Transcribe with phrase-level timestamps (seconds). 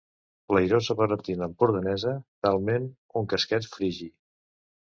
[0.55, 2.15] l'airosa barretina empordanesa,
[2.47, 2.89] talment
[3.23, 4.13] un casquet frigi